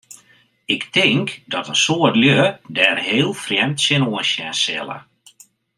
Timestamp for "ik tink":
0.65-1.27